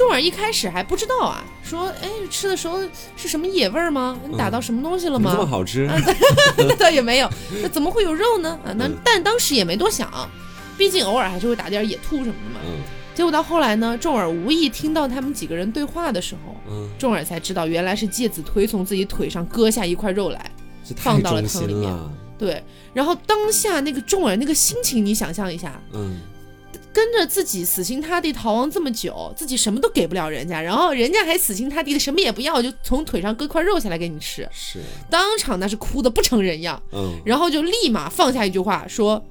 [0.02, 2.80] 重耳一开始还不知道啊，说哎吃的时候
[3.16, 4.18] 是什么野味儿吗？
[4.28, 5.32] 你打到什么东西了吗？
[5.32, 5.88] 这么好吃？
[6.58, 7.30] 那 倒也没有，
[7.62, 8.60] 那怎么会有肉呢？
[8.66, 10.10] 啊，那但当时也没多想，
[10.76, 12.60] 毕竟偶尔还是会打点野兔什么的嘛。
[12.66, 12.82] 嗯。
[13.14, 20.52] 结果到后来呢，众耳无意听到他们几个人对话的时候，嗯，重耳才知道原来是介子推从自己腿上割下一块肉来，
[20.96, 21.94] 放到了汤里面。
[22.40, 26.20] 对，然后当下那个众耳那个心情，你想象一下，嗯。
[26.94, 34.80] 跟着自己死心塌地逃亡这么久，自己什么都给不了人家，然后人家还死心塌地的什么也不要，就从腿上割块肉下来给你吃，是。
[35.10, 39.24] 当场那是哭的不成人样，嗯，然后就立马放下一句话说：“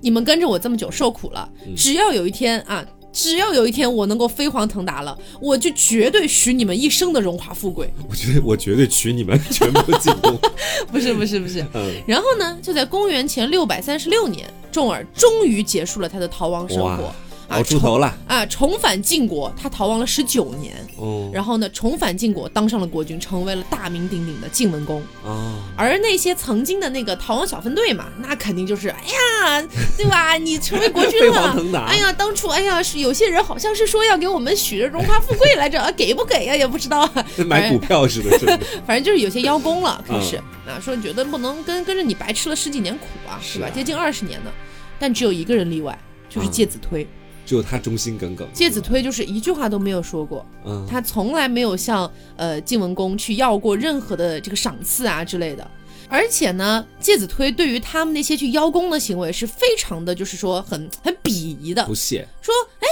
[0.00, 7.88] 你们跟着我这么久受苦了，只要有一天啊。”只要有一天我能够飞黄腾达了，我就绝对许你们一生的荣华富贵。
[8.10, 10.36] 我觉得我绝对娶你们全部进宫。
[10.90, 11.94] 不是不是不是，嗯。
[12.06, 17.14] 然后呢，就在公元前六百三十六年，重耳终于结束了他的逃亡生活。
[17.54, 18.44] 熬出头了啊！
[18.46, 25.56] 重返晋国，他逃亡了十九年，哦，然后呢，重返晋国，当上了国君，成为了大名鼎鼎的晋文公啊。
[25.76, 30.34] 而那些曾经的那个逃亡小分队嘛，那肯定就是，哎呀，对吧？
[30.36, 36.56] 你成为国君了， 哎呀，当初，哎呀，是有些人好像是说要给我们许着荣华富贵来着，给不给呀？
[36.56, 37.08] 也不知道，
[37.46, 40.36] 买股票似的， 反正就是有些邀功了，开始
[40.66, 43.68] 啊，说觉得不能跟跟着你白吃了十几年苦啊，是吧？
[43.70, 44.50] 接近二十年呢，
[44.98, 47.06] 但只有一个人例外，就是介子推。
[47.46, 55.70] 只有他忠心耿耿，介子推就是一句话都没有说过，嗯，他从来没有向呃晋文公去要过任何的这个赏赐啊之类的，
[56.08, 62.26] 而且呢，介子推对于他们那些去邀功的行为是非常的，就是说很很鄙夷的，不屑。
[62.40, 62.86] 说，哎。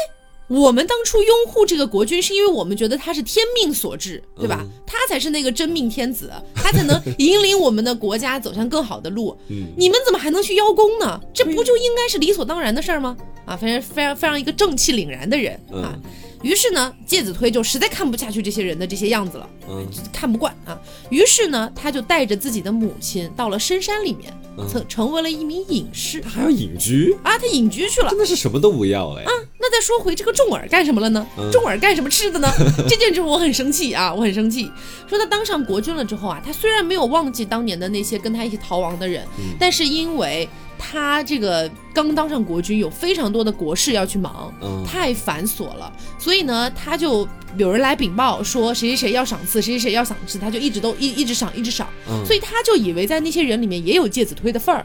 [0.60, 4.62] 我们当初拥护这个国君，是因为我们觉得他是天命所致，对吧？
[4.86, 9.34] 他才是那个真命天子，他才能引领我们的国家走向更好的路。
[9.48, 11.18] 嗯，你们怎么还能去邀功呢？
[11.32, 13.16] 这不就应该是理所当然的事儿吗？
[13.46, 15.98] 啊，非常非常非常一个正气凛然的人啊。
[16.42, 20.78] 于是呢，介子推就实在看不下去这些人的这些样子了，嗯，看不惯啊。
[21.08, 24.34] 于是呢，他就带着自己的母亲到了深山里面，
[24.68, 26.20] 成成为了一名隐士。
[26.20, 27.38] 他还要隐居啊？
[27.38, 28.10] 他隐居去了？
[28.10, 29.24] 真的是什么都不要哎。
[29.72, 31.26] 再说回这个重耳干什么了呢？
[31.50, 32.48] 重耳干什么吃的呢？
[32.86, 34.70] 这件事我很生气啊，我很生气。
[35.08, 39.26] 说他当上国君了之后啊，他虽然没有忘记当年的那些跟他一起逃亡的人，
[39.58, 40.48] 但是因为。
[40.84, 44.52] 他这个刚当上国君，有非常多的国事要去忙，
[44.84, 51.86] 太繁琐了，所以呢，他就有人来禀报说谁谁谁要赏赐，谁谁谁要赏赐，他就一直都一一直赏，一直赏，
[52.26, 54.84] 所以他就以为在那些人里面也有介子推的份儿，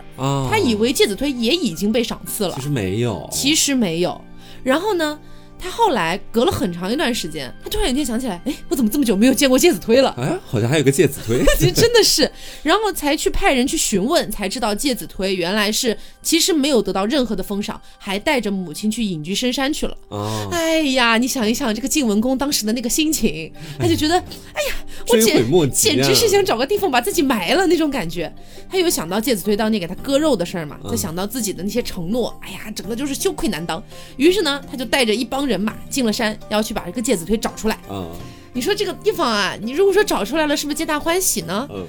[0.52, 4.22] 他以为介子推也已经被赏赐了，其实没有，其实没有，
[4.64, 5.20] 然后呢？
[5.60, 10.14] 他后来隔了很长一段时间，他突然有一天想起来，哎，我怎么这么久没有见过介子推了？
[10.18, 11.44] 哎，好像还有个介子推，
[11.74, 19.98] 真的是，然后才去派人去询问，才知道介子推原来是其实没有得到任何的封赏，还带着母亲去隐居深山去了。
[20.10, 24.76] 哦，哎呀，你想一想这个晋文公当时的那个心情，他就觉得，哎呀，
[25.08, 28.32] 我简简直是想找个地方把自己埋了那种感觉。
[28.70, 30.78] 他有想到介子推当年给他割肉的事儿嘛？
[30.88, 33.82] 再想到自己的那些承诺，哎呀，整个就是羞愧难当。
[34.18, 35.47] 于是呢，他就带着一帮。
[35.48, 37.80] 人马进了山，要去把这个介子推找出来。
[37.90, 38.08] 嗯，
[38.54, 41.68] 你说这个地方啊，你如果说找出来了，是不是皆大欢喜呢？
[41.72, 41.86] 嗯，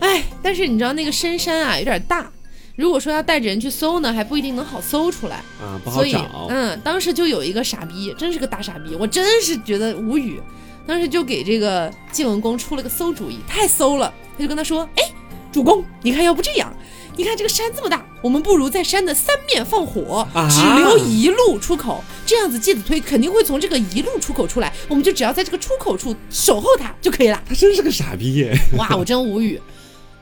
[0.00, 2.30] 哎，但是你知道那个深山啊有点大，
[2.76, 6.46] 如果说要带着人去搜呢，还不一定能好搜出来啊，不好找。
[6.48, 10.40] 嗯，当时就有一个傻逼，真是个大傻逼，我真是觉得无语。
[10.86, 14.12] 当时就给这个晋文公出了个馊主意，太馊了。
[14.36, 15.02] 他就跟他说：“哎，
[15.50, 16.70] 主公，你看要不这样。”
[17.16, 27.40] 你看这个山这么大，我们不如在山的三面放火，只留一路出口，这样子介子推肯定会从这个一路出口出来，我们就只要在这个出口处守候他就可以了。
[27.48, 28.56] 他真是个傻逼耶！
[28.76, 29.60] 哇，我真无语。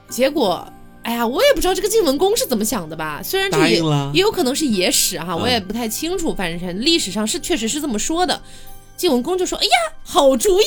[0.08, 0.70] 结果，
[1.02, 3.22] 哎呀，我也不知道这个晋文公是怎么想的吧？
[3.24, 3.80] 虽然这也
[4.12, 6.34] 也有可能是野史哈，我也不太清楚。
[6.34, 8.40] 反正历史上是确实是这么说的。
[9.02, 9.70] 晋文公就说：“哎呀，
[10.04, 10.64] 好主意！”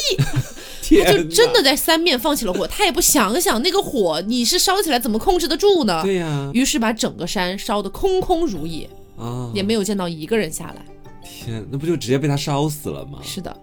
[1.06, 6.02] 他就真的在三面放起了火，他也不想想那个火你是烧起来怎么控制得住呢？
[6.04, 6.52] 对呀。
[6.54, 10.86] 于是把整个山烧得空空如也啊，也没有见到一个人下来。
[11.24, 13.19] 天，那不就直接被他烧死了吗？
[13.24, 13.56] 是的。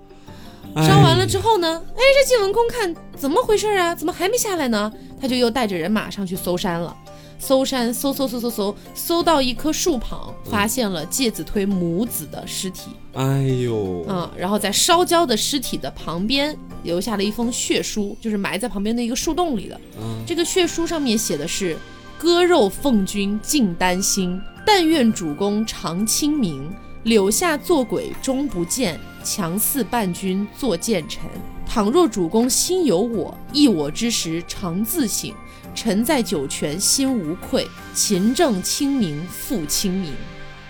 [0.75, 1.83] 烧完了之后呢？
[1.95, 3.95] 哎，这晋文公看怎么回事啊？
[3.95, 4.91] 怎么还没下来呢？
[5.21, 6.97] 他就又带着人马上去搜山了。
[7.43, 12.93] 搜山，搜搜搜搜搜，搜到一棵树旁，发现了介子推母子的尸体。
[13.15, 19.81] 哎呦，嗯，然后在烧焦的尸体的旁边留下了一封血书，就是埋在旁边的一个树洞里的。
[20.01, 21.77] 嗯，这个血书上面写的是：
[22.17, 31.25] 割肉奉君尽丹心，但愿主公常清明，柳下做鬼终不见，强似伴君作谏臣。
[31.67, 35.33] 倘若主公心有我，忆我之时常自省。
[35.75, 40.13] 臣在九泉心无愧，勤政清明复清明。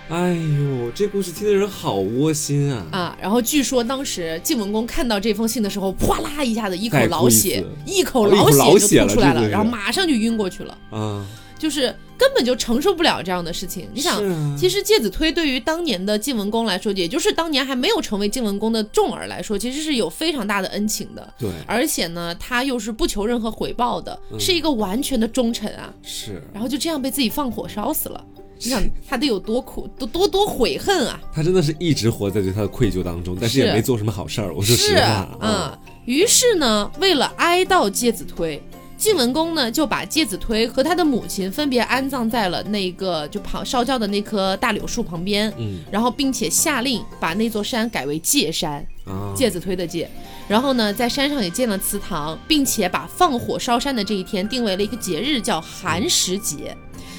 [0.08, 2.86] 哎呦，这故事听的人好窝心啊！
[2.90, 10.78] 啊，然后据说当时晋文公看到这封信的时候，哗啦一下子一口老血，一口老血就吐出来了，然后马上就晕过去了。
[10.90, 11.24] 啊，
[11.58, 11.94] 就是。
[12.22, 13.88] 根本就承受不了这样的事情。
[13.92, 14.22] 你想，
[14.56, 21.34] 其实介子推对于当年的晋文公来说，也就是当年还没有成为晋文公的重耳来说，其实是有非常大的恩情的。
[21.36, 25.92] 对，而且呢，他又是不求任何回报的，是一个完全的忠臣啊。
[26.00, 28.24] 是，然后就这样被自己放火烧死了。
[28.58, 31.20] 你想他得有多苦，多多多悔恨啊！
[31.34, 34.54] 他真的是一直活在对他的愧疚当中，但是也没做什么好事儿。
[34.54, 35.76] 我说实话，嗯。
[36.04, 38.62] 于是呢，为了哀悼介子推，
[39.02, 45.52] 晋文公呢就把介子推和他的母亲分别安葬在了那个就旁烧焦的那棵大柳树旁边。
[45.58, 50.08] 嗯，然后并且下令把那座山改为界山，啊介子推的介。
[50.46, 56.76] 然后呢，在山上也建了祠堂，并且把放火烧山的这一天定为了一个节日，叫寒食节。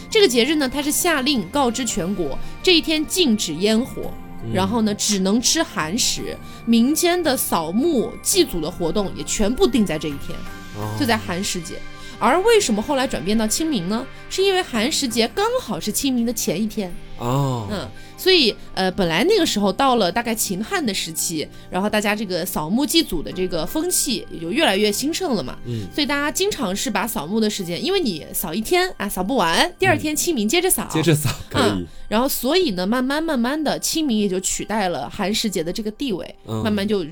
[0.10, 4.10] 这个节日呢，他是下令告知全国，这一天禁止烟火，
[4.54, 6.38] 然后呢，只能吃寒食。
[6.66, 10.30] 民间的扫墓祭祖的活动也全部定在这一天，
[11.00, 11.80] 就在寒食节。
[12.20, 14.06] 而为什么后来转变到清明呢？
[14.30, 17.90] 是因为寒食节刚好是清明的前一天哦，嗯。
[18.24, 25.58] 所以，呃，本来那个时候到了大概秦汉的时期，然后大家这个扫墓祭祖的这个风气也就越来越兴盛了嘛。
[25.66, 31.86] 嗯，所以大家经常是把扫墓的时间，因为你扫一天啊，扫不完，第二天清明接着扫，接着扫可以。
[32.08, 37.04] 然后，所以呢，慢慢慢慢的，清明也就取代了寒食节的这个地位，慢慢就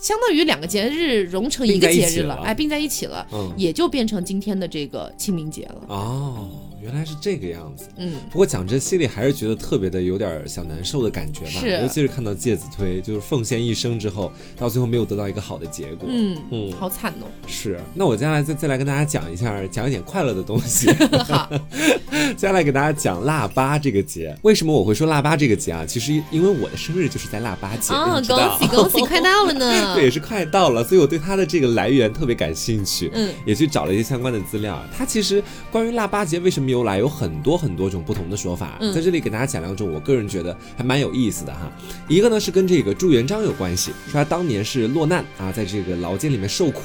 [0.00, 5.82] 相当于两个节日融成一个节日了，哎，并在一起了，也就变成今天的这个清明节了。
[5.88, 6.48] 哦。
[6.82, 17.26] 原来是这个样子，嗯，不过讲真，心里还是觉得特别的有点小难受的感觉吧，尤其是看到介子推就是奉献一生之后，到最后没有得到一个好的结果，嗯嗯，好惨哦。
[17.46, 20.90] 是，那我接下来再再来跟大家讲一下，讲一点快乐的东西。
[21.28, 21.50] 好，
[22.36, 24.36] 接下来给大家讲腊八这个节。
[24.42, 25.84] 为什么我会说腊八这个节啊？
[25.86, 29.94] 其实因为我的生日就是在腊八节，哦，恭喜恭喜，快到了呢。
[29.94, 34.82] 对，也是快到了，所以我对它的这个来源特别感兴趣，嗯，也去找了一些相关的资料。
[34.96, 41.70] 它其实关于腊八节为什么由来有很多很多种不同的说法，在这里给大家讲两种，我个人觉得还蛮有意思的哈。
[42.08, 46.82] 一个呢是跟这个朱元璋有关系，说他当年是落难啊，在这个牢监里面受苦，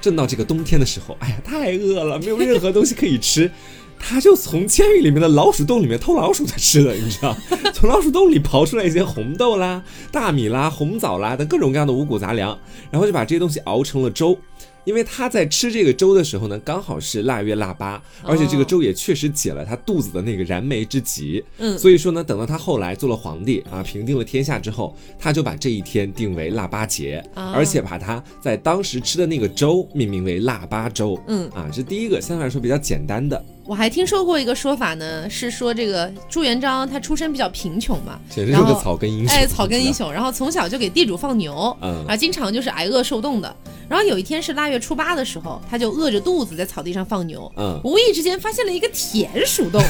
[0.00, 3.50] 正到这个冬天的时候，哎呀太饿了，没有任何东西可以吃，
[3.98, 7.34] 他就从监狱里面的老鼠洞里面偷老鼠在吃的，你知道，
[7.72, 12.58] 从老鼠洞里刨出来一些红豆啦、大米啦、红枣啦等各种各样的五谷杂粮，
[12.90, 14.38] 然后就把这些东西熬成了粥。
[14.84, 21.42] 因为他在吃这个粥的时候呢，刚好是腊月腊八，而且这个粥也确实解了他肚子的那个燃眉之急。
[21.58, 31.18] 嗯，所以说呢，等到他后来做了皇帝啊，平定了天下之后，他就把这一天定为腊八节，而且把他在当时吃的那个粥命名为腊八粥。
[31.28, 33.42] 嗯，啊，这是第一个相对来说比较简单的。
[33.66, 39.36] 我还听说过一个说法呢，是说这个朱元璋他出身比较贫穷嘛，简直是个草根英雄。
[39.36, 43.56] 哎，草根英雄，然后从小就给地主放牛，嗯，啊，经常就是挨饿受冻的。
[43.88, 49.82] 然后有一天是腊月初八的时候，他就饿着肚子在草地上放牛，嗯，无意之间发现了一个田鼠洞，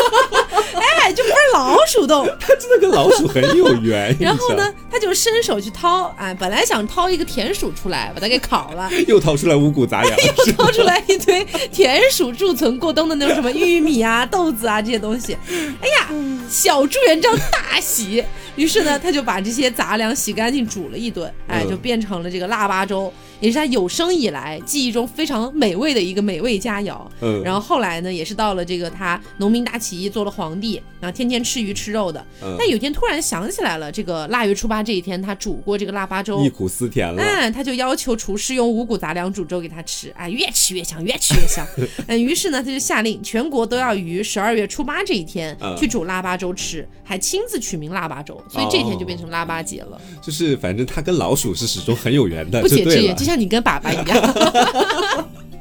[1.02, 4.14] 哎，就不是老鼠洞， 他真的跟老鼠很有缘。
[4.20, 15.36] 然后呢，他就伸手去掏，哎，本来想掏一个田鼠出来把它给烤了，又掏出来五谷杂粮，又掏出来一堆田鼠贮存过冬的那种什么玉米啊、豆子啊这些东西。
[15.48, 16.08] 哎呀，
[16.48, 18.24] 小朱元璋大喜，
[18.56, 23.12] 于是呢，他就把这些杂粮洗干净煮了一顿，哎，就变成了这个腊八粥。
[23.40, 27.00] 也是他有生以来记忆中非常美味的一个美味佳肴。
[27.20, 32.24] 嗯，然后后来呢，也是到了这个他农民大起义做了皇帝，然后天天吃鱼吃肉的。
[32.42, 37.22] 嗯，但有一天突然想起来了，这个腊月初八这一天他煮过这个腊八粥，忆苦思甜了。
[37.22, 40.10] 嗯，他就要求厨师用五谷杂粮煮粥给他吃。
[40.16, 41.66] 哎，越吃越香，越吃越香。
[42.08, 50.00] 嗯，于是呢，他就下令全国都要于十二月初八这一天去煮腊八粥吃，还亲自取名腊八粥，所以这天就变成腊八节了。
[50.22, 53.16] 就是反正他跟老鼠是始终很有缘的，不解之缘。
[53.26, 54.16] 像你跟爸爸一样。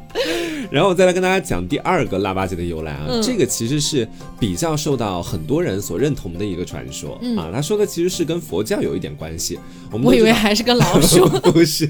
[0.71, 4.07] 然后我再来跟大家讲第二个腊八节的由来啊，这个其实是
[4.39, 7.49] 比较受到很多人所认同的一个传说啊。
[7.53, 9.59] 他说的其实是跟佛教有一点关系。
[10.03, 11.89] 我以为还是跟老鼠， 不是。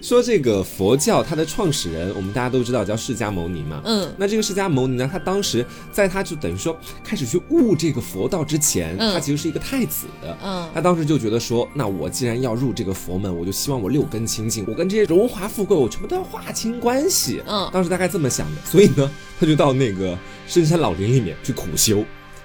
[0.00, 3.80] 说这个佛教它的创始人，我们大家都知道叫释迦牟尼嘛。
[3.84, 4.08] 嗯。
[4.16, 10.06] 那这个释迦牟尼呢，他当时在他就等于说开始去悟这个佛道之前，他其实是一个太子。
[10.44, 10.68] 嗯。
[10.74, 17.35] 他当时就觉得说，那我既然要入这个佛门，我就希望我六根清净，我跟这些荣华富贵，我全部都要划清关系。
[17.46, 17.68] 嗯。
[17.72, 22.04] 当时大概这么想的，所以呢，他就到那个深山老林里面去苦修，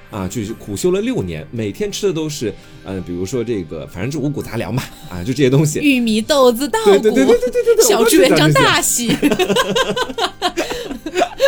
[0.10, 9.16] 啊，去苦修了六年，每天吃的都是，呃，比如说这个，反正就五谷杂粮嘛，啊，就这些东西，玉米、豆子、稻谷，对对对对对对对，小朱元璋大喜。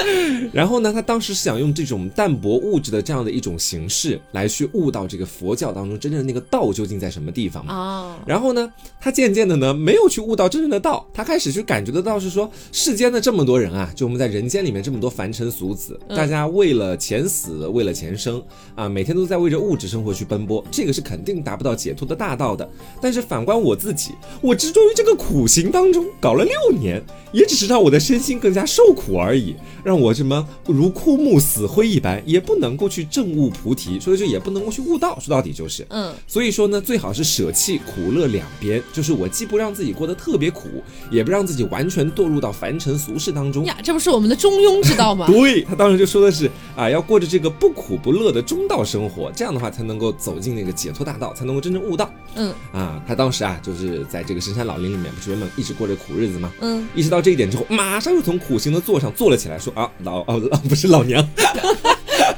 [0.52, 8.18] 然后呢，他当时是想用这种淡泊物质的这样的一种形式来去悟到这个佛教当中真正的那个道究竟在什么地方嘛。
[8.26, 18.42] 然后呢，他渐渐的呢没有去悟到真正的道，他开始去感觉得到是说世间的这么多人啊，就我们在人间里面这么多凡尘俗子，大家为了钱死，为了钱生
[18.76, 22.70] 啊，每天都在为着物质生活去奔波，这个是肯定达不到解脱的大道的。
[23.02, 29.56] 但是反观我自己，我执着于这个苦行当中，搞了六年，也只是让我的身心更加受苦而已。
[29.84, 35.20] 让我什么如枯木死灰一般，也不能够去证悟菩提，所以说也不能够去悟道。
[35.20, 40.68] 说到底就是，嗯，所以说呢，最好是舍弃苦乐两边，就是我既不让自己过得特别苦，
[41.12, 43.78] 也不让自己完全堕入到凡尘俗世当中呀。
[43.84, 45.28] 这不是我们的中庸之道吗？
[45.32, 52.10] 对他当时就说的是啊，要过着这个不苦不乐的中道生活，这样的话才能够走进那个解脱大道，才能够真正悟道。
[52.36, 56.52] 嗯，啊，他当时啊，就是在这个深山老林里面，不是原本一直过着苦日子吗？
[56.62, 59.73] 嗯，意识到这一点之后，马上就从苦行的座上坐了起来，说。
[59.76, 61.26] 啊，老哦不是老娘。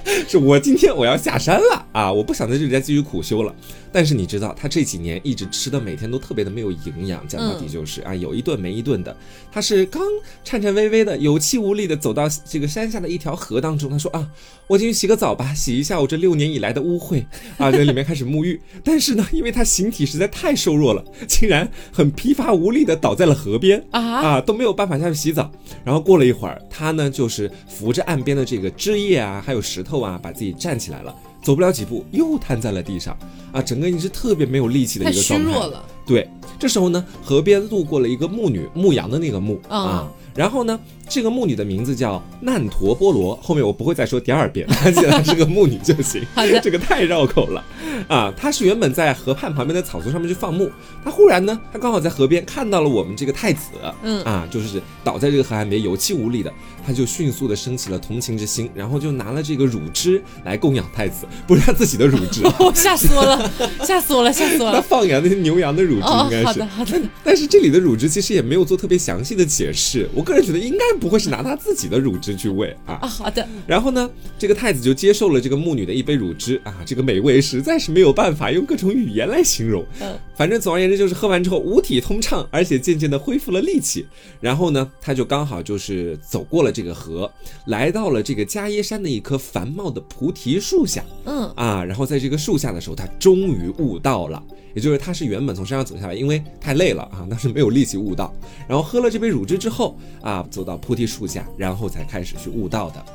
[0.27, 2.11] 是我今天我要下山了啊！
[2.11, 3.53] 我不想在这里再继续苦修了。
[3.91, 9.15] 但是你知道，他这几年一直吃的每天都特别的没有营养，讲到底就是啊，有一顿没一顿的。
[9.51, 10.01] 他是刚
[10.43, 14.27] 颤颤巍巍的、有气无力的走到这个山下的一条河当中，他说啊，
[14.67, 17.25] 我进去洗个澡吧，洗一下我这六年以来的污秽
[17.57, 18.59] 啊，在里面开始沐浴。
[18.83, 25.49] 但是呢，因为他形体实在太瘦弱了，竟然很疲乏无力的倒在了河边啊啊，都没有办法下去洗澡。
[25.85, 30.19] 然后过了一会儿，他呢就是扶着岸边的这个枝叶啊，还有石头啊。
[30.25, 33.15] 把自己站起来了，走不了几步，又瘫在了地上，
[33.51, 35.45] 啊，整个人是特别没有力气的一个状态。
[35.45, 35.85] 太虚弱了。
[36.05, 36.27] 对，
[36.57, 40.07] 这时候呢，河边路过了一个牧女，牧羊的那个牧啊。
[40.35, 40.77] 然后呢，
[41.07, 46.21] 这个牧女的名字叫难陀波罗，后面我不会再说第二遍，记得她是个牧女就行。
[46.35, 47.63] 好的，这个太绕口了
[48.09, 48.33] 啊！
[48.35, 50.69] 她是原本在河畔旁边的草丛上面去放牧，
[51.05, 53.69] 她忽然呢，她刚好在河边看到了我们这个太子，
[54.03, 56.51] 嗯啊，就是倒在这个河岸边有气无力的，
[56.85, 62.41] 她就迅速的升起了同情之心，然后就拿了这个乳汁来供养太子，不是他自己的乳汁，
[62.75, 63.51] 吓死我了，
[63.85, 64.73] 吓死我了，吓死我了！
[64.75, 70.25] 他放养那些牛羊的乳汁应该是，好的好的，但是这里的乳汁其实也没有做特别详细的解释，我。
[70.25, 74.09] 个人觉得应该不会是拿他自己的乳汁去喂啊啊好的，然后呢，
[74.39, 79.85] 这个太子就接受了这个牧女的一杯乳汁啊，这个美味实在是没有办法用各种语言来形容。
[80.01, 84.05] 嗯，反正总而言之就是喝完之后五体通畅，而且渐渐的恢复了力气。
[84.41, 87.31] 然后呢，他就刚好就是走过了这个河，
[87.67, 91.03] 来到了这个迦耶山的一棵繁茂的菩提树下。
[91.25, 94.43] 嗯啊，然后在这个树下的时候，他终于悟到了。
[94.75, 98.35] 也就是他是原本从山上走下来，因为太累了啊，但是没有力气悟道，
[98.67, 103.05] 然后喝了这杯乳汁之后啊，走到菩提树下，然后才开始去悟道的。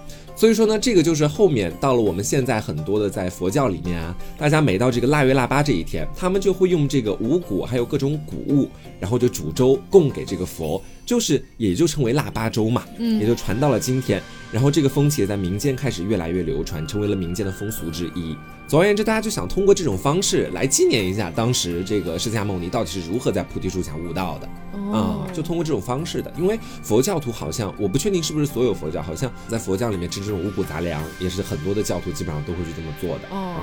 [0.41, 8.67] 所以说呢，这个就是后面到了我们现在很多的在佛教里面啊，大家每到这个腊月腊八这一天，他们就会用这个五谷还有各种谷物，
[8.99, 14.23] 然后就煮粥供给这个佛，就是也就称为腊八粥嘛，嗯，也就传到了今天，
[14.53, 18.37] 然后这个风气也在民间开始越来越流传，成为了民间的风俗之一。
[18.67, 24.49] 总而言之，大家就想通过这种方式来纪念一下当时这个释迦牟尼到底是如何在菩提树下悟道的。
[24.93, 33.29] 啊，就通过这种方式的，因为佛教徒好像我不确定是不是所有佛教，好像在佛教里面吃这种五谷杂粮，也是很多的教徒基本上都会去这么做的。
[33.31, 33.57] 哦，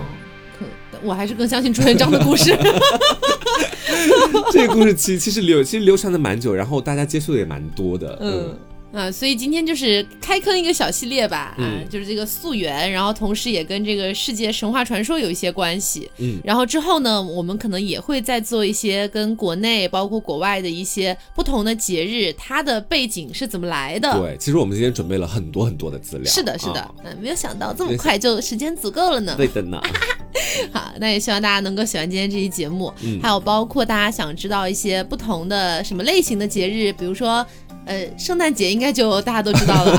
[0.57, 0.65] 可
[1.03, 2.55] 我还是更相信朱元璋的故事。
[4.51, 8.17] 这个故事其其实流其实流传的蛮久，然后大家接触的也蛮多的。
[8.21, 8.57] 嗯。
[8.93, 24.11] 啊，所以今天就是开坑一个小系列吧，啊，就是这个溯源，然后同时也跟这个世界神话传说有一些关系，嗯，然后之后呢，我们可能也会再做一些跟国内包括国外的一些不同的节日，它的背景是怎么来的？
[24.19, 29.81] 对，其实我们今天准备了很多很多的资料，是的，是的，嗯，没有想到这么快就时间足够了呢， 对的呢。
[30.71, 37.45] 好，那也希望大家能够喜欢今天这期节目，嗯，还有包括大家想知道一些不同的什么类型的节日，比如说。
[37.87, 39.93] 呃，圣诞节应该就大家都知道了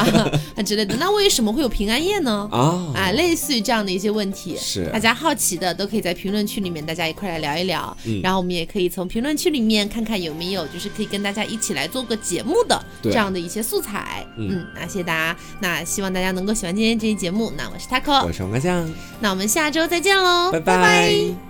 [0.55, 0.95] 啊 之类的。
[0.97, 2.49] 那为什么会有平安夜呢？
[2.53, 7.97] 啊啊，类似于这样的一些问题，是大家好奇的，都可以在评论区里面大家一块来聊一聊。
[8.05, 14.26] 嗯，然后我们也可以从评论区里面看看有没有就是可以跟大家一起来做个节目的这样的一些素材。
[14.36, 17.53] 嗯，那谢谢大家，那希望大家能够喜欢今天这期节目。
[17.57, 18.89] 那我是 taco，我是王酱，
[19.20, 21.47] 那我们下周再见喽，拜拜。